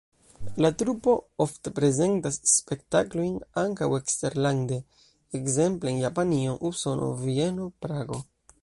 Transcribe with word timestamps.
La 0.65 0.69
trupo 0.81 1.11
ofte 1.45 1.73
prezentas 1.79 2.39
spektaklojn 2.53 3.37
ankaŭ 3.65 3.91
eksterlande, 3.99 4.81
ekzemple 5.41 5.95
en 5.95 6.03
Japanio, 6.09 6.61
Usono, 6.73 7.13
Vieno, 7.25 7.73
Prago. 7.87 8.23